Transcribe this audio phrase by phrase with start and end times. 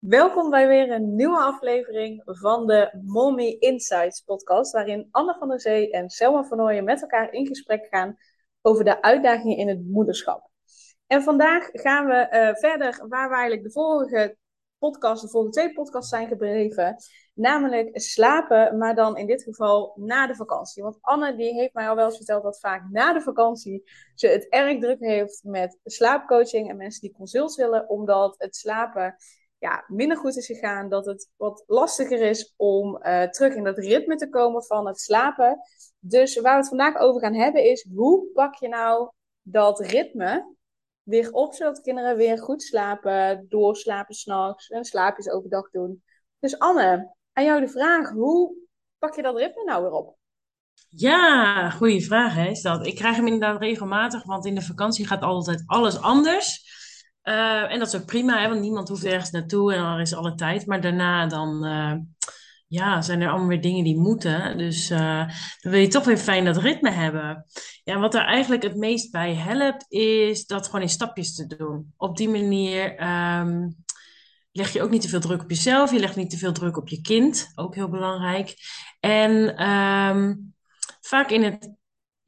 [0.00, 5.60] Welkom bij weer een nieuwe aflevering van de Mommy Insights podcast, waarin Anne van der
[5.60, 8.16] Zee en Selma van Ooyen met elkaar in gesprek gaan
[8.62, 10.50] over de uitdagingen in het moederschap.
[11.06, 14.36] En vandaag gaan we uh, verder waar we eigenlijk de vorige
[14.78, 16.96] podcast, de vorige twee podcasts zijn gebleven,
[17.34, 20.82] namelijk slapen, maar dan in dit geval na de vakantie.
[20.82, 24.26] Want Anne die heeft mij al wel eens verteld dat vaak na de vakantie ze
[24.26, 29.16] het erg druk heeft met slaapcoaching en mensen die consults willen, omdat het slapen
[29.60, 30.88] ja, minder goed is gegaan.
[30.88, 35.00] Dat het wat lastiger is om uh, terug in dat ritme te komen van het
[35.00, 35.60] slapen.
[35.98, 39.10] Dus waar we het vandaag over gaan hebben is hoe pak je nou
[39.42, 40.54] dat ritme
[41.02, 46.02] weer op, zodat kinderen weer goed slapen, doorslapen s'nachts en slaapjes overdag doen.
[46.38, 48.54] Dus Anne, aan jou de vraag, hoe
[48.98, 50.18] pak je dat ritme nou weer op?
[50.88, 52.86] Ja, goede vraag hè, is dat.
[52.86, 56.78] Ik krijg hem inderdaad regelmatig, want in de vakantie gaat altijd alles anders.
[57.24, 60.14] Uh, en dat is ook prima, hè, want niemand hoeft ergens naartoe en er is
[60.14, 60.66] alle tijd.
[60.66, 61.94] Maar daarna dan uh,
[62.66, 64.58] ja, zijn er allemaal weer dingen die moeten.
[64.58, 65.26] Dus uh,
[65.60, 67.46] dan wil je toch weer fijn dat ritme hebben.
[67.84, 71.92] Ja, wat er eigenlijk het meest bij helpt, is dat gewoon in stapjes te doen.
[71.96, 73.76] Op die manier um,
[74.52, 75.92] leg je ook niet te veel druk op jezelf.
[75.92, 78.54] Je legt niet te veel druk op je kind, ook heel belangrijk.
[79.00, 80.54] En um,
[81.00, 81.70] vaak in het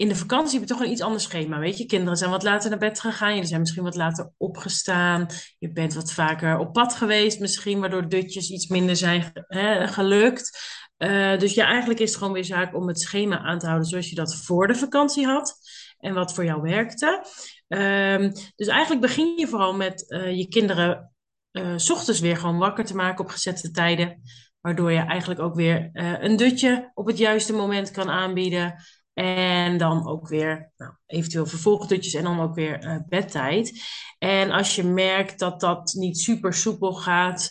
[0.03, 1.58] in de vakantie heb je toch een iets ander schema.
[1.58, 3.33] Weet je, kinderen zijn wat later naar bed gegaan.
[3.33, 5.27] Jullie zijn misschien wat later opgestaan.
[5.58, 10.58] Je bent wat vaker op pad geweest, misschien, waardoor dutjes iets minder zijn hè, gelukt.
[10.98, 13.89] Uh, dus ja, eigenlijk is het gewoon weer zaak om het schema aan te houden
[13.89, 15.55] zoals je dat voor de vakantie had.
[15.98, 17.25] En wat voor jou werkte.
[17.69, 21.12] Um, dus eigenlijk begin je vooral met uh, je kinderen
[21.53, 24.23] uh, s ochtends weer gewoon wakker te maken op gezette tijden.
[24.61, 28.75] Waardoor je eigenlijk ook weer een dutje op het juiste moment kan aanbieden.
[29.14, 33.82] En dan ook weer nou, eventueel vervolgdutjes en dan ook weer uh, bedtijd.
[34.18, 37.50] En als je merkt dat dat niet super soepel gaat,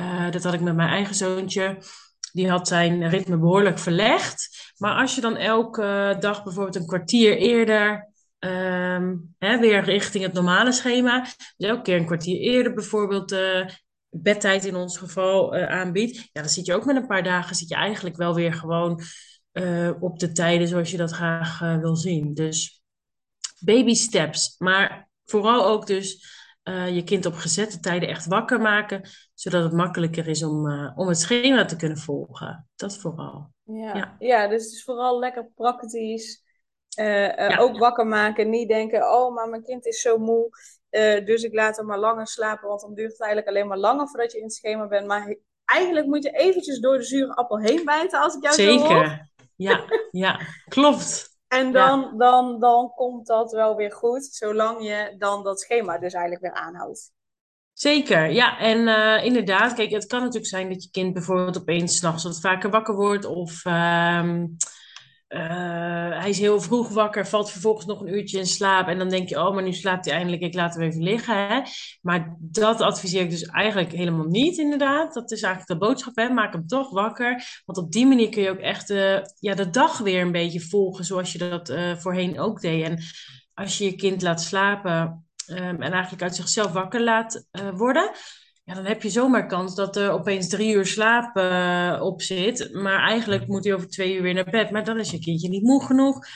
[0.00, 1.78] uh, dat had ik met mijn eigen zoontje.
[2.32, 4.72] Die had zijn ritme behoorlijk verlegd.
[4.76, 10.32] Maar als je dan elke dag bijvoorbeeld een kwartier eerder um, hè, weer richting het
[10.32, 11.20] normale schema,
[11.56, 13.66] dus elke keer een kwartier eerder bijvoorbeeld uh,
[14.08, 17.68] bedtijd in ons geval aanbiedt, ja, dan zit je ook met een paar dagen, zit
[17.68, 19.02] je eigenlijk wel weer gewoon
[19.52, 22.34] uh, op de tijden zoals je dat graag uh, wil zien.
[22.34, 22.82] Dus
[23.60, 24.54] baby steps.
[24.58, 29.72] Maar vooral ook dus uh, je kind op gezette tijden echt wakker maken, zodat het
[29.72, 32.68] makkelijker is om, om het schema te kunnen volgen.
[32.76, 33.50] Dat vooral.
[33.62, 34.16] Ja, ja.
[34.18, 36.42] ja dus het is vooral lekker praktisch.
[36.88, 37.56] Ja.
[37.58, 38.50] Ook wakker maken.
[38.50, 40.48] Niet denken, oh, maar mijn kind is zo moe.
[41.24, 44.08] dus ik laat hem maar langer slapen, want dan duurt het eigenlijk alleen maar langer
[44.08, 45.06] voordat je in het schema bent.
[45.06, 48.86] Maar eigenlijk moet je eventjes door de zure appel heen bijten, als ik jou Zeker.
[48.86, 49.30] zo hoor.
[49.56, 51.30] Ja, ja, klopt.
[51.48, 52.12] En dan, ja.
[52.16, 56.62] dan, dan komt dat wel weer goed, zolang je dan dat schema dus eigenlijk weer
[56.62, 57.12] aanhoudt.
[57.72, 58.58] Zeker, ja.
[58.58, 62.40] En uh, inderdaad, kijk, het kan natuurlijk zijn dat je kind bijvoorbeeld opeens s'nachts wat
[62.40, 63.24] vaker wakker wordt.
[63.24, 64.34] Of uh,
[65.32, 68.88] uh, hij is heel vroeg wakker, valt vervolgens nog een uurtje in slaap.
[68.88, 71.48] En dan denk je, oh, maar nu slaapt hij eindelijk, ik laat hem even liggen.
[71.48, 71.60] Hè?
[72.00, 75.14] Maar dat adviseer ik dus eigenlijk helemaal niet, inderdaad.
[75.14, 76.28] Dat is eigenlijk de boodschap, hè?
[76.28, 77.62] maak hem toch wakker.
[77.64, 80.60] Want op die manier kun je ook echt uh, ja, de dag weer een beetje
[80.60, 82.84] volgen, zoals je dat uh, voorheen ook deed.
[82.84, 82.98] En
[83.54, 88.10] als je je kind laat slapen um, en eigenlijk uit zichzelf wakker laat worden
[88.74, 92.72] dan heb je zomaar kans dat er opeens drie uur slaap uh, op zit.
[92.72, 94.70] Maar eigenlijk moet hij over twee uur weer naar bed.
[94.70, 96.26] Maar dan is je kindje niet moe genoeg.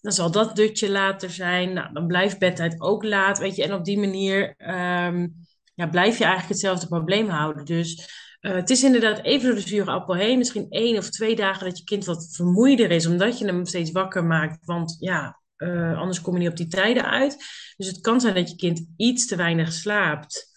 [0.00, 1.72] Dan zal dat dutje later zijn.
[1.72, 3.38] Nou, dan blijft bedtijd ook laat.
[3.38, 7.64] Weet je, en op die manier um, ja, blijf je eigenlijk hetzelfde probleem houden.
[7.64, 8.08] Dus
[8.40, 10.38] uh, het is inderdaad even door de zure appel heen.
[10.38, 13.06] Misschien één of twee dagen dat je kind wat vermoeider is.
[13.06, 14.64] Omdat je hem steeds wakker maakt.
[14.64, 17.36] Want ja, uh, anders kom je niet op die tijden uit.
[17.76, 20.47] Dus het kan zijn dat je kind iets te weinig slaapt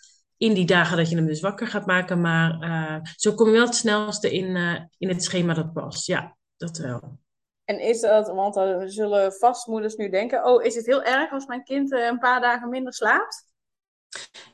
[0.41, 2.21] in die dagen dat je hem dus wakker gaat maken.
[2.21, 6.07] Maar uh, zo kom je wel het snelste in, uh, in het schema dat past.
[6.07, 7.19] Ja, dat wel.
[7.65, 11.45] En is dat, want dan zullen vastmoeders nu denken: oh, is het heel erg als
[11.45, 13.49] mijn kind uh, een paar dagen minder slaapt?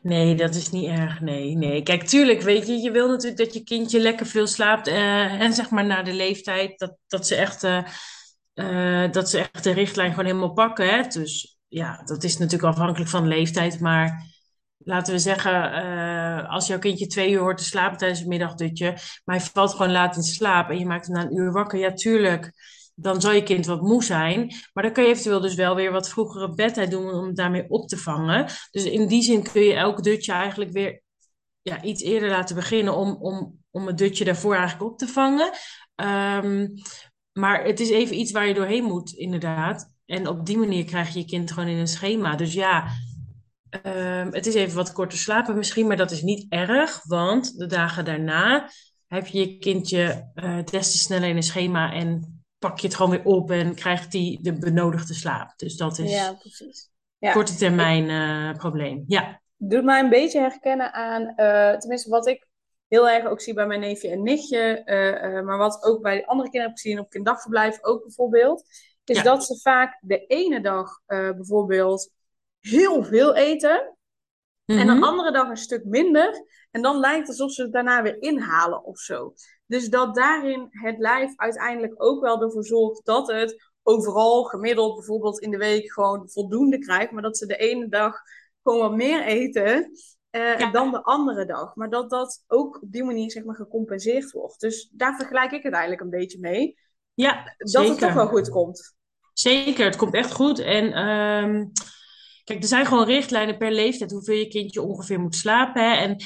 [0.01, 1.21] Nee, dat is niet erg.
[1.21, 1.83] Nee, nee.
[1.83, 4.87] Kijk, tuurlijk, weet je, je wil natuurlijk dat je kindje lekker veel slaapt.
[4.87, 7.61] en zeg maar na de leeftijd dat, dat ze echt.
[9.13, 10.89] dat ze echt de richtlijn gewoon helemaal pakken.
[10.89, 11.01] Hè?
[11.01, 13.79] Dus ja, dat is natuurlijk afhankelijk van de leeftijd.
[13.79, 14.35] Maar
[14.87, 18.97] laten we zeggen, uh, als jouw kindje twee uur hoort te slapen tijdens het middagdutje,
[19.25, 21.79] maar hij valt gewoon laat in slaap en je maakt hem na een uur wakker,
[21.79, 22.51] ja, tuurlijk,
[22.95, 24.53] dan zal je kind wat moe zijn.
[24.73, 27.69] Maar dan kan je eventueel dus wel weer wat vroegere bedtijd doen om het daarmee
[27.69, 28.45] op te vangen.
[28.71, 31.01] Dus in die zin kun je elk dutje eigenlijk weer
[31.61, 35.51] ja, iets eerder laten beginnen om, om, om het dutje daarvoor eigenlijk op te vangen.
[36.43, 36.73] Um,
[37.33, 39.95] maar het is even iets waar je doorheen moet, inderdaad.
[40.05, 42.35] En op die manier krijg je je kind gewoon in een schema.
[42.35, 42.87] Dus ja,
[43.83, 47.65] Ehm, het is even wat korter slapen misschien, maar dat is niet erg, want de
[47.65, 48.69] dagen daarna
[49.07, 52.95] heb je je kindje uh, des te sneller in een schema en pak je het
[52.95, 55.53] gewoon weer op en krijgt die de benodigde slaap.
[55.57, 56.89] Dus dat is ja, precies.
[57.17, 57.31] Ja.
[57.31, 59.03] korte termijn uh, probleem.
[59.07, 59.41] Ja.
[59.57, 62.47] Doet mij een beetje herkennen aan, uh, tenminste wat ik
[62.87, 64.81] heel erg ook zie bij mijn neefje en nichtje,
[65.45, 68.63] maar wat ook bij andere kinderen heb gezien op kinderdagverblijf ook bijvoorbeeld,
[69.03, 72.11] is dat ze vaak de ene dag bijvoorbeeld
[72.69, 73.97] heel veel eten.
[74.65, 75.03] En de mhm.
[75.03, 76.45] andere dag een stuk minder.
[76.71, 79.33] En dan lijkt het alsof ze het daarna weer inhalen of zo.
[79.65, 85.39] Dus dat daarin het lijf uiteindelijk ook wel ervoor zorgt dat het overal gemiddeld bijvoorbeeld
[85.39, 87.11] in de week gewoon voldoende krijgt.
[87.11, 88.15] Maar dat ze de ene dag
[88.63, 89.91] gewoon wat meer eten
[90.31, 91.75] uh, dan de andere dag.
[91.75, 94.59] Maar dat dat ook op die manier zeg maar gecompenseerd wordt.
[94.59, 96.77] Dus daar vergelijk ik het eigenlijk een beetje mee.
[97.13, 98.95] Ja, dat het toch wel goed komt.
[99.33, 100.59] Zeker, het komt echt goed.
[100.59, 101.65] En ehm,
[102.47, 105.83] Kijk, er zijn gewoon richtlijnen per leeftijd hoeveel je kindje ongeveer moet slapen.
[105.83, 105.95] Hè?
[105.95, 106.23] En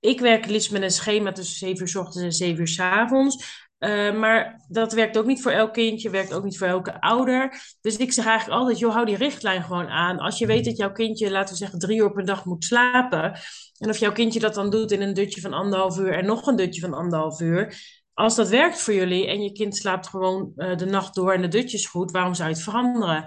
[0.00, 2.78] ik werk liefst met een schema tussen 7 uur s ochtends en 7 uur s
[2.80, 3.66] avonds.
[3.78, 7.54] Uh, maar dat werkt ook niet voor elk kindje, werkt ook niet voor elke ouder.
[7.80, 10.18] Dus ik zeg eigenlijk altijd, joh, hou die richtlijn gewoon aan.
[10.18, 13.38] Als je weet dat jouw kindje, laten we zeggen, drie uur per dag moet slapen.
[13.78, 16.46] En of jouw kindje dat dan doet in een dutje van anderhalf uur en nog
[16.46, 17.74] een dutje van anderhalf uur.
[18.14, 21.42] Als dat werkt voor jullie en je kind slaapt gewoon uh, de nacht door en
[21.42, 23.24] de dutjes goed, waarom zou je het veranderen?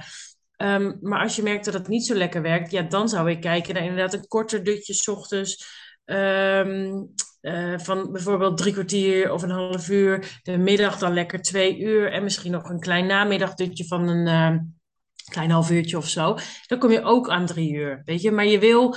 [0.57, 3.41] Ehm, maar als je merkt dat het niet zo lekker werkt, ja, dan zou ik
[3.41, 5.83] kijken naar inderdaad een korter dutje s ochtends.
[6.05, 10.39] Um, uh, van bijvoorbeeld drie kwartier of een half uur.
[10.43, 12.11] De middag dan lekker twee uur.
[12.11, 14.59] En misschien nog een klein namiddagdutje van een uh,
[15.31, 16.37] klein half uurtje of zo.
[16.67, 18.01] Dan kom je ook aan drie uur.
[18.05, 18.95] Weet je, maar je wil,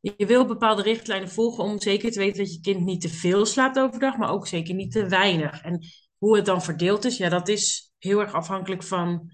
[0.00, 3.46] je wil bepaalde richtlijnen volgen om zeker te weten dat je kind niet te veel
[3.46, 5.62] slaapt overdag, maar ook zeker niet te weinig.
[5.62, 5.86] En
[6.18, 9.32] hoe het dan verdeeld is, ja, dat is heel erg afhankelijk van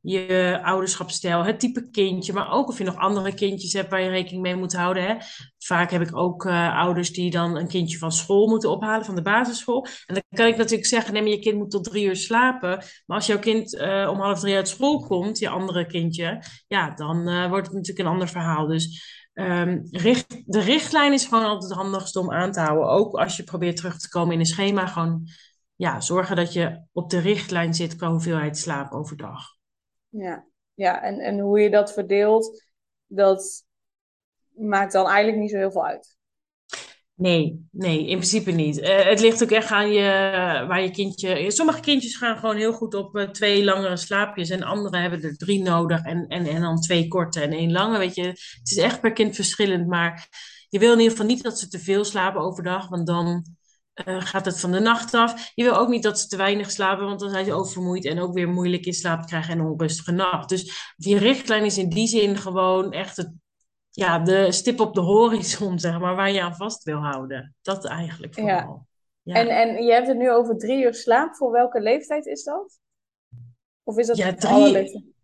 [0.00, 4.08] je ouderschapstijl, het type kindje, maar ook of je nog andere kindjes hebt waar je
[4.08, 5.02] rekening mee moet houden.
[5.02, 5.14] Hè.
[5.58, 9.14] Vaak heb ik ook uh, ouders die dan een kindje van school moeten ophalen, van
[9.14, 9.86] de basisschool.
[10.06, 12.84] En dan kan ik natuurlijk zeggen, neem je kind moet tot drie uur slapen.
[13.06, 16.90] Maar als jouw kind uh, om half drie uit school komt, je andere kindje, ja,
[16.90, 18.66] dan uh, wordt het natuurlijk een ander verhaal.
[18.66, 22.88] Dus um, richt, de richtlijn is gewoon altijd het handigste om aan te houden.
[22.88, 25.28] Ook als je probeert terug te komen in een schema, gewoon
[25.76, 29.58] ja, zorgen dat je op de richtlijn zit qua hoeveelheid slaap overdag.
[30.10, 32.62] Ja, ja en, en hoe je dat verdeelt,
[33.06, 33.64] dat
[34.54, 36.18] maakt dan eigenlijk niet zo heel veel uit.
[37.14, 38.78] Nee, nee, in principe niet.
[38.78, 40.02] Uh, het ligt ook echt aan je,
[40.68, 41.50] waar je kindje.
[41.50, 44.50] Sommige kindjes gaan gewoon heel goed op uh, twee langere slaapjes.
[44.50, 46.04] En andere hebben er drie nodig.
[46.04, 47.98] En, en, en dan twee korte en één lange.
[47.98, 49.86] Weet je, het is echt per kind verschillend.
[49.86, 50.28] Maar
[50.68, 52.88] je wil in ieder geval niet dat ze te veel slapen overdag.
[52.88, 53.44] Want dan
[54.06, 55.52] uh, gaat het van de nacht af.
[55.54, 58.20] Je wil ook niet dat ze te weinig slapen, want dan zijn ze oververmoeid en
[58.20, 60.48] ook weer moeilijk in slaap krijgen en een onrustige nacht.
[60.48, 63.32] Dus die richtlijn is in die zin gewoon echt het,
[63.90, 67.54] ja, de stip op de horizon, zeg maar, waar je aan vast wil houden.
[67.62, 68.86] Dat eigenlijk vooral.
[69.22, 69.34] Ja.
[69.34, 71.34] En, en je hebt het nu over drie uur slaap.
[71.34, 72.78] Voor welke leeftijd is dat?
[73.82, 74.52] Of is dat ja, drie...
[74.52, 75.14] alle leeftijden?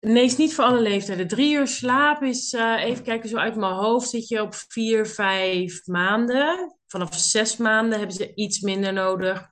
[0.00, 1.28] Nee, is niet voor alle leeftijden.
[1.28, 5.06] Drie uur slaap is, uh, even kijken, zo uit mijn hoofd zit je op vier,
[5.06, 6.76] vijf maanden.
[6.86, 9.48] Vanaf zes maanden hebben ze iets minder nodig.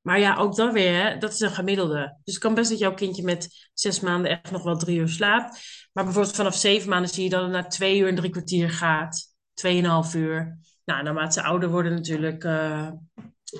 [0.00, 2.18] Maar ja, ook dan weer, dat is een gemiddelde.
[2.24, 5.08] Dus het kan best dat jouw kindje met zes maanden echt nog wel drie uur
[5.08, 5.58] slaapt.
[5.92, 8.70] Maar bijvoorbeeld vanaf zeven maanden zie je dat het naar twee uur en drie kwartier
[8.70, 9.34] gaat.
[9.54, 10.58] Tweeënhalf uur.
[10.84, 12.90] Nou, naarmate ze ouder worden natuurlijk, uh,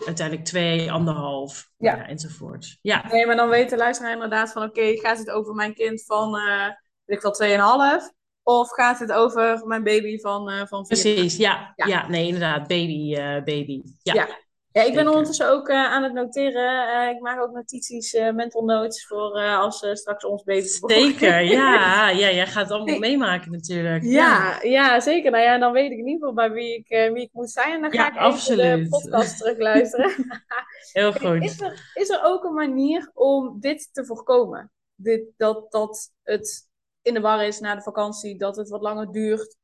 [0.06, 1.96] uiteindelijk twee, anderhalf ja.
[1.96, 2.06] ja.
[2.06, 2.78] enzovoort.
[2.80, 3.06] Ja.
[3.10, 6.36] Nee, maar dan weet de luisteraar inderdaad van oké, gaat het over mijn kind van,
[6.36, 6.66] uh,
[7.04, 8.12] weet ik wel, tweeënhalf?
[8.42, 11.00] Of gaat het over mijn baby van, uh, van vier?
[11.00, 11.72] Precies, ja.
[11.76, 12.08] ja.
[12.08, 12.68] nee, inderdaad.
[12.68, 13.82] Baby, uh, baby.
[14.02, 14.14] Ja.
[14.14, 14.28] ja.
[14.74, 17.10] Ja, ik ben ondertussen ook uh, aan het noteren.
[17.10, 22.08] ik maak ook notities, mental notes voor als straks ons baby Zeker, ja.
[22.10, 22.32] ja.
[22.32, 24.02] Jij gaat het allemaal meemaken natuurlijk.
[24.02, 25.00] Ja, ja, ja.
[25.00, 25.30] zeker.
[25.30, 27.72] Nou ja, dan weet ik in ieder geval bij wie ik, wie ik moet zijn.
[27.72, 28.64] En dan ga ik absoluut.
[28.64, 30.12] even de podcast terugluisteren.
[30.92, 31.42] Heel goed.
[31.42, 34.72] Is er, is er ook een manier om dit te voorkomen?
[34.94, 36.68] Dit, dat, dat het
[37.02, 39.56] in de war is na de vakantie, dat het wat langer duurt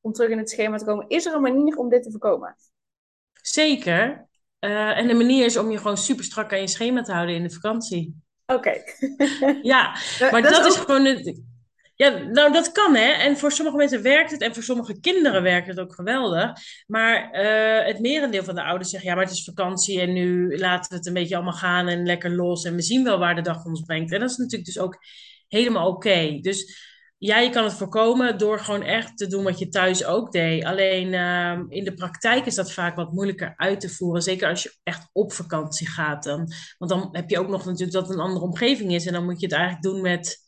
[0.00, 1.08] om terug in het schema te komen.
[1.08, 2.56] Is er een manier om dit te voorkomen?
[3.42, 4.27] Zeker.
[4.60, 7.34] Uh, en de manier is om je gewoon super strak aan je schema te houden
[7.34, 8.14] in de vakantie.
[8.46, 8.82] Oké.
[9.62, 9.96] ja,
[10.30, 11.42] maar dat, is, gewoon het.
[11.94, 13.10] Ja, nou dat kan hè.
[13.12, 16.52] En voor sommige mensen werkt het en voor sommige kinderen werkt het ook geweldig.
[16.86, 20.58] Maar uh, het merendeel van de ouders zegt ja, maar het is vakantie en nu
[20.58, 23.34] laten we het een beetje allemaal gaan en lekker los en we zien wel waar
[23.34, 24.12] de dag ons brengt.
[24.12, 24.98] En dat is natuurlijk dus ook
[25.48, 26.38] helemaal oké.
[26.40, 26.86] Dus
[27.18, 30.64] ja, je kan het voorkomen door gewoon echt te doen wat je thuis ook deed.
[30.64, 34.22] Alleen uh, in de praktijk is dat vaak wat moeilijker uit te voeren.
[34.22, 36.22] Zeker als je echt op vakantie gaat.
[36.22, 39.06] Dan, want dan heb je ook nog natuurlijk dat het een andere omgeving is.
[39.06, 40.38] En dan moet je het eigenlijk doen met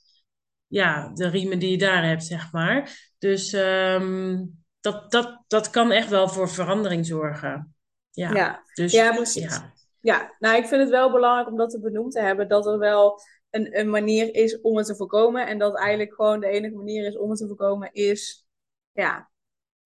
[0.66, 2.90] ja, de riemen die je daar hebt, zeg maar.
[3.18, 4.44] Dus ehm,
[4.80, 7.74] dat, dat, dat kan echt wel voor verandering zorgen.
[8.10, 9.42] Ja, Ja, dus ja, precies.
[9.42, 12.66] ja, Ja, nou, ik vind het wel belangrijk om dat te benoemd te hebben, dat
[12.66, 15.46] er wel een, een manier is om het te voorkomen.
[15.46, 18.46] En dat eigenlijk gewoon de enige manier is om het te voorkomen is,
[18.92, 19.30] ja,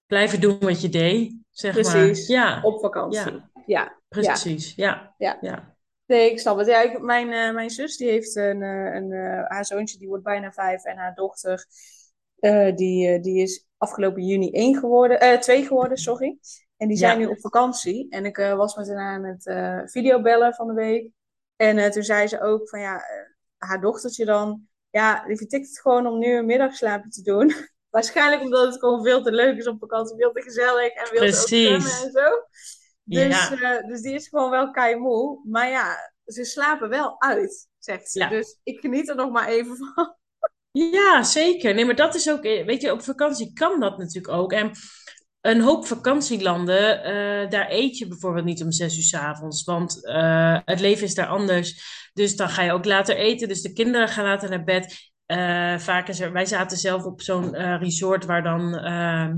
[0.07, 1.83] blijven doen wat je deed, zeg maar.
[1.83, 3.43] precies, Ja, op vakantie.
[3.67, 4.75] ja, precies.
[4.75, 5.39] Ja, ja.
[5.41, 6.67] ja, Nee, ik snap het.
[6.67, 10.09] Ja, ik, mijn, eh, mijn zus die heeft een, eh, een, eh, haar zoontje die
[10.09, 11.67] wordt bijna vijf en haar dochter
[12.75, 16.39] die, die is afgelopen juni één geworden, eh, twee geworden, sorry.
[16.77, 18.07] En die zijn nu op vakantie.
[18.11, 21.11] En ik was met haar aan het videobellen van de week.
[21.57, 23.03] En toen zei ze ook van ja,
[23.65, 27.55] haar dochtertje dan, ja, die vertikt het gewoon om nu een middagslaapje te doen.
[27.91, 31.31] Waarschijnlijk omdat het gewoon veel te leuk is op vakantie, veel te gezellig en zwemmen
[31.31, 32.05] precies.
[32.05, 32.47] en zo.
[33.05, 35.41] Dus, Ja, eh, dus die is gewoon wel keimoe.
[35.45, 38.19] Maar ja, ze slapen wel uit, zegt ze.
[38.19, 38.29] ja.
[38.29, 40.17] Dus ik geniet er nog maar even van.
[40.71, 41.75] Ja, zeker.
[41.75, 44.53] Nee, maar dat is ook, eh, weet je, op vakantie kan dat natuurlijk ook.
[44.53, 44.73] En
[45.45, 50.07] een hoop vakantielanden, eh, daar eet je bijvoorbeeld niet om zes uur 's avonds, want
[50.07, 51.83] eh, het leven is daar anders.
[52.13, 53.49] Dus dan ga je ook later eten.
[53.49, 55.13] Dus de kinderen gaan later naar bed.
[55.27, 59.31] Eh, vaak is er, wij zaten zelf op zo'n resort waar dan eh,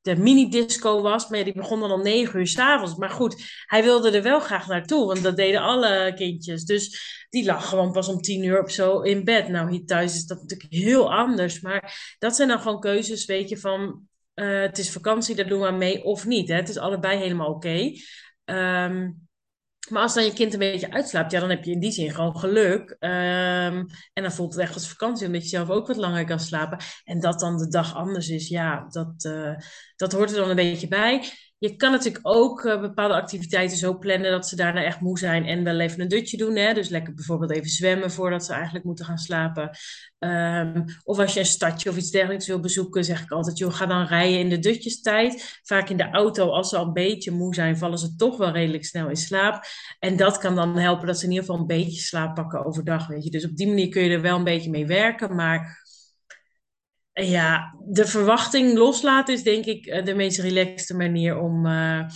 [0.00, 2.96] de mini-disco was, maar die begon dan om negen uur 's avonds.
[2.96, 6.64] Maar goed, hij wilde er wel graag naartoe, want dat deden alle kindjes.
[6.64, 7.00] Dus
[7.30, 9.48] die lag gewoon pas om tien uur of zo in bed.
[9.48, 11.60] Nou, hier thuis is dat natuurlijk heel anders.
[11.60, 15.60] Maar dat zijn dan gewoon keuzes, weet je, van eh, het is vakantie, daar doen
[15.60, 16.48] we mee of niet.
[16.48, 16.54] Hè?
[16.54, 17.92] Het is allebei helemaal oké.
[18.44, 19.10] Ehm,
[19.88, 22.10] maar als dan je kind een beetje uitslaapt, ja, dan heb je in die zin
[22.10, 22.96] gewoon geluk.
[22.98, 26.40] Ehm, en dan voelt het echt als vakantie, omdat je zelf ook wat langer kan
[26.40, 26.78] slapen.
[27.04, 29.54] En dat dan de dag anders is, ja, dat, eh,
[29.96, 31.30] dat hoort er dan een beetje bij.
[31.66, 35.44] Je kan natuurlijk ook eh, bepaalde activiteiten zo plannen dat ze daarna echt moe zijn
[35.44, 36.56] en wel even een dutje doen.
[36.56, 36.74] Hè?
[36.74, 39.70] Dus lekker bijvoorbeeld even zwemmen voordat ze eigenlijk moeten gaan slapen.
[40.18, 43.74] Ehm, of als je een stadje of iets dergelijks wil bezoeken, zeg ik altijd, joh,
[43.74, 45.60] ga dan rijden in de dutjestijd.
[45.62, 48.50] Vaak in de auto, als ze al een beetje moe zijn, vallen ze toch wel
[48.50, 49.64] redelijk snel in slaap.
[49.98, 53.06] En dat kan dan helpen dat ze in ieder geval een beetje slaap pakken overdag,
[53.06, 53.30] weet je.
[53.30, 55.34] Dus op die manier kun je er wel een beetje mee werken.
[55.34, 55.84] Maar
[57.24, 62.08] ja, de verwachting loslaten is denk ik eh, de meest relaxte manier om, eh,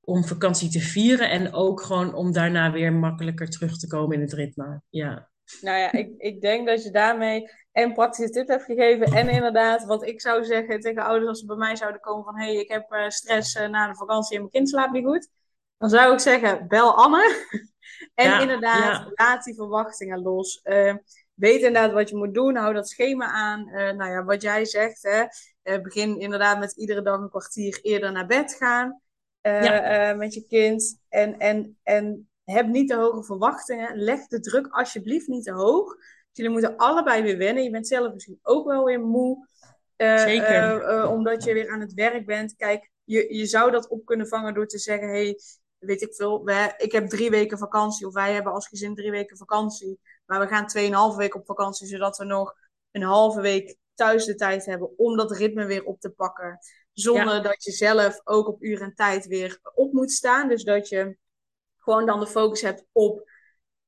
[0.00, 1.30] om vakantie te vieren.
[1.30, 4.82] En ook gewoon om daarna weer makkelijker terug te komen in het ritme.
[4.88, 9.06] Ja, Nou ja, ik, ik denk dat je daarmee en praktische tip hebt gegeven.
[9.06, 12.38] En inderdaad, wat ik zou zeggen tegen ouders als ze bij mij zouden komen van...
[12.38, 15.28] hé, hey, ik heb eh, stress na de vakantie en mijn kind slaapt niet goed.
[15.78, 17.26] Dan zou ik zeggen, bel Anne.
[18.14, 20.60] En ja, inderdaad, ja, laat die verwachtingen los.
[20.62, 20.94] Eh,
[21.38, 22.56] weet inderdaad wat je moet doen.
[22.56, 23.68] Hou dat schema aan.
[23.68, 25.24] Eh, nou ja, wat jij zegt, hè.
[25.62, 29.00] Eh, begin inderdaad met iedere dag een kwartier eerder naar bed gaan.
[29.42, 31.00] ja, eh, met je kind.
[31.08, 33.96] En, en, en heb niet te hoge verwachtingen.
[33.96, 35.96] Leg de druk alsjeblieft niet te hoog.
[36.32, 37.62] Jullie moeten allebei weer wennen.
[37.62, 39.46] Je bent zelf misschien ook wel weer moe.
[39.96, 41.08] eh, zeker.
[41.08, 42.56] omdat je weer aan het werk bent.
[42.56, 45.38] Kijk, je, je zou dat op kunnen vangen door te zeggen: hey,
[45.78, 48.06] weet ik veel, wij, ik heb drie weken vakantie.
[48.06, 50.00] Of wij hebben als gezin drie weken vakantie.
[50.26, 52.54] Maar we gaan tweeënhalve week op vakantie, zodat we nog
[52.90, 56.58] een halve week thuis de tijd hebben om dat ritme weer op te pakken.
[56.92, 60.48] Zonder Ja, dat je zelf ook op uur en tijd weer op moet staan.
[60.48, 61.16] Dus dat je
[61.76, 63.30] gewoon dan de focus hebt op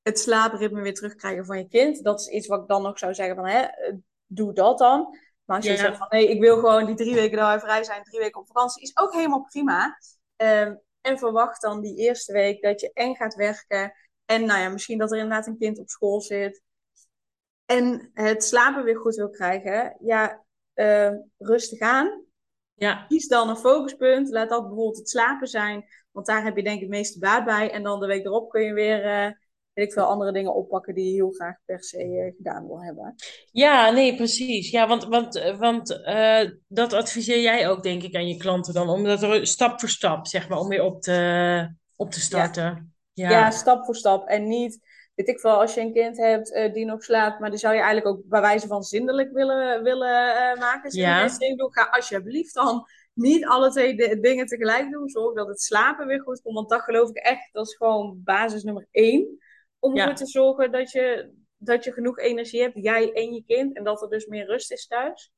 [0.03, 2.05] het slaapritme weer terugkrijgen van je kind.
[2.05, 3.95] Dat is iets wat ik dan nog zou zeggen van, hè, eh,
[4.27, 5.19] doe dat dan.
[5.45, 7.85] Maar als je zegt van, nee, ik wil gewoon die drie weken dat wij vrij
[7.85, 9.99] zijn, drie weken op vakantie, is ook helemaal prima.
[10.37, 13.93] Ehm, en verwacht dan die eerste week dat je en gaat werken.
[14.25, 16.63] En nou ja, misschien dat er inderdaad een kind op school zit.
[17.67, 19.97] En het slapen weer goed wil krijgen.
[20.01, 22.25] Ja, ehm, rustig aan.
[22.75, 23.05] ja.
[23.09, 24.29] Kies dan een focuspunt.
[24.29, 25.85] Laat dat bijvoorbeeld het slapen zijn.
[26.11, 27.71] Want daar heb je denk ik het meeste baat bij.
[27.71, 29.33] En dan de week erop kun je weer, eh
[29.81, 32.83] weet ik veel, andere dingen oppakken die je heel graag per se eh, gedaan wil
[32.83, 33.15] hebben.
[33.53, 34.71] Ja, nee, precies.
[34.71, 38.75] Ja, want, want, eh, want eh, dat adviseer jij ook, denk ik, aan je klanten
[38.75, 42.21] dan, om dat er stap voor stap, zeg maar, om weer op te, op te
[42.21, 42.95] starten.
[43.13, 44.29] ja, Ja, stap voor stap.
[44.29, 44.79] En niet,
[45.15, 47.81] weet ik veel, als je een kind hebt die nog slaapt, maar die zou je
[47.81, 50.97] eigenlijk ook bij wijze van zindelijk willen, willen eh, maken.
[50.97, 51.29] ja.
[51.57, 55.09] Ga alsjeblieft dan niet alle twee de- dingen tegelijk doen.
[55.09, 56.55] Zorg dat het slapen weer goed komt.
[56.55, 59.39] Want dat geloof ik echt, dat is gewoon basis nummer één.
[59.81, 63.77] Om ervoor te zorgen dat je, dat je genoeg energie hebt, jij en je kind.
[63.77, 65.33] En dat er dus meer rust is thuis.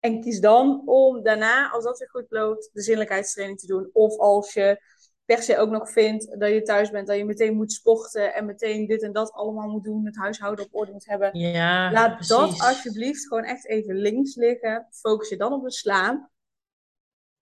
[0.00, 3.90] En kies dan om daarna, als dat weer goed loopt, de zinnelijkheidstraining te doen.
[3.92, 4.80] Of als je
[5.24, 8.46] per se ook nog vindt dat je thuis bent, dat je meteen moet sporten en
[8.46, 11.38] meteen dit en dat allemaal moet doen, het huishouden op orde moet hebben.
[11.38, 14.86] ja, Laat dat alsjeblieft gewoon echt even links liggen.
[14.90, 16.28] Focus je dan op de slaap.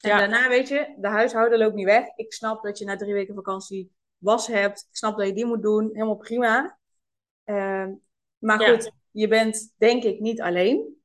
[0.00, 2.06] En Ja, daarna weet je, de huishouden loopt niet weg.
[2.16, 3.92] Ik snap dat je na drie weken vakantie
[4.24, 4.80] was hebt.
[4.90, 5.90] Ik snap dat je die moet doen.
[5.92, 6.78] Helemaal prima.
[7.44, 7.92] Ehm,
[8.38, 11.02] maar ja, goed, je bent denk ik niet alleen.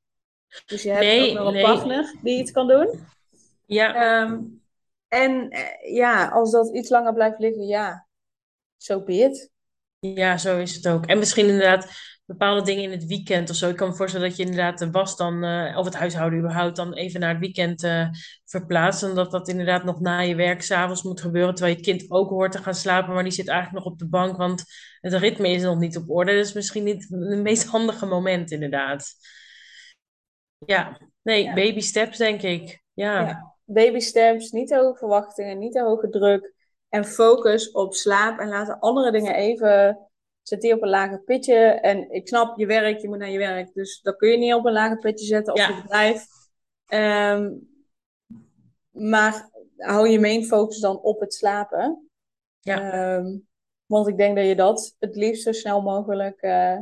[0.66, 3.00] Dus je hebt Nee, ook nog een partner die iets kan doen.
[3.66, 4.40] Ja, Ehm,
[5.08, 8.06] en eh, ja, als dat iets langer blijft liggen, ja,
[8.76, 9.50] so be it.
[9.98, 11.06] ja, zo is het ook.
[11.06, 11.88] En misschien inderdaad
[12.30, 13.68] bepaalde dingen in het weekend of zo.
[13.68, 16.76] Ik kan me voorstellen dat je inderdaad de was dan, eh, of het huishouden überhaupt,
[16.76, 18.08] dan even naar het weekend eh,
[18.44, 19.02] verplaatst.
[19.02, 21.54] Omdat dat inderdaad nog na je werk s'avonds moet gebeuren.
[21.54, 24.08] Terwijl je kind ook hoort te gaan slapen, maar die zit eigenlijk nog op de
[24.08, 24.64] bank, want
[25.00, 26.36] het ritme is nog niet op orde.
[26.36, 29.12] Dat is misschien niet het meest handige moment, inderdaad.
[30.66, 31.54] Ja, nee, Ja.
[31.54, 32.82] baby steps, denk ik.
[32.92, 33.54] Ja, Ja.
[33.64, 36.52] Baby steps, niet te hoge verwachtingen, niet te hoge druk.
[36.88, 40.09] En focus op slaap en laat de andere dingen even,
[40.42, 41.54] zet die op een lager pitje.
[41.56, 43.74] En ik snap je werk, je moet naar je werk.
[43.74, 45.68] Dus dat kun je niet op een lager pitje zetten Ja.
[45.68, 46.24] je bedrijf.
[46.86, 47.50] Ehm,
[48.90, 52.08] maar hou je main focus dan op het slapen.
[52.60, 53.38] ja, Ehm,
[53.86, 56.76] want ik denk dat je dat het liefst zo snel mogelijk eh,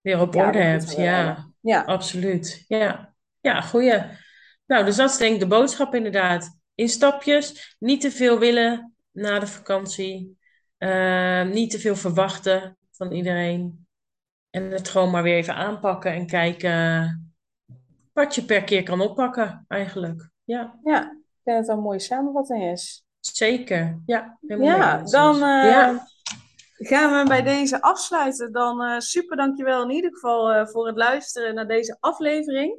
[0.00, 0.96] weer op orde hebt.
[0.96, 1.50] Ja.
[1.60, 3.14] Ja, Absoluut, ja.
[3.40, 4.02] Ja, goeie.
[4.66, 6.58] Nou, dus dat is denk ik de boodschap inderdaad.
[6.74, 10.38] In stapjes, niet te veel willen na de vakantie.
[10.76, 13.86] Eh, niet te veel verwachten van iedereen.
[14.50, 17.32] En het gewoon maar weer even aanpakken en kijken
[18.12, 20.30] wat je per keer kan oppakken, eigenlijk.
[20.44, 23.04] Ja, ja, ik denk dat het een mooie samenvatting is.
[23.20, 24.02] zeker.
[24.06, 26.06] Ja, Ja, dan eh, ja,
[26.76, 28.52] gaan we bij deze afsluiten.
[28.52, 32.76] Dan eh, super dankjewel in ieder geval eh, voor het luisteren naar deze aflevering.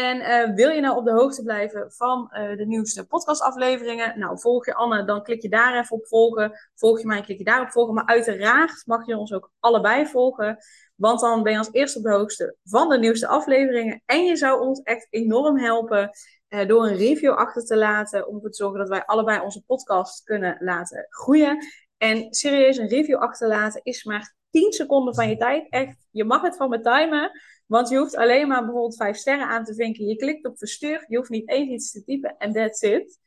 [0.00, 4.18] En eh, wil je nou op de hoogte blijven van eh, de nieuwste podcastafleveringen?
[4.18, 6.52] Nou, volg je Anne, dan klik je daar even op volgen.
[6.74, 7.94] Volg je mij, klik je daarop volgen.
[7.94, 10.58] Maar uiteraard mag je ons ook allebei volgen.
[10.94, 14.02] Want dan ben je als eerste op de hoogte van de nieuwste afleveringen.
[14.06, 16.10] En je zou ons echt enorm helpen
[16.48, 18.26] eh, door een review achter te laten.
[18.26, 21.66] Om ervoor te zorgen dat wij allebei onze podcast kunnen laten groeien.
[21.96, 25.66] En serieus, een review achterlaten is maar 10 seconden van je tijd.
[25.70, 27.30] Echt, je mag het van me timen.
[27.66, 30.06] Want je hoeft alleen maar bijvoorbeeld 5 sterren aan te vinken.
[30.06, 31.04] Je klikt op verstuur.
[31.08, 32.34] Je hoeft niet eens iets te typen.
[32.38, 33.18] En that's it.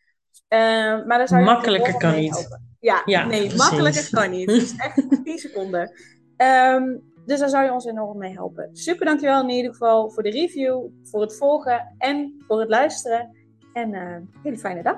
[0.47, 0.59] Eh,
[1.05, 2.57] maar daar zou je Makkelijker kan niet.
[2.79, 3.57] Ja, Ja, nee, precies.
[3.57, 4.51] makkelijker kan niet.
[4.51, 5.91] Het is echt 10 seconden.
[6.37, 8.69] Ehm, dus daar zou je ons enorm mee helpen.
[8.71, 13.37] Super dankjewel in ieder geval voor de review, voor het volgen en voor het luisteren.
[13.73, 14.97] En eh hele fijne dag.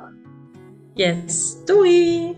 [0.94, 1.64] yes.
[1.66, 2.38] Doei!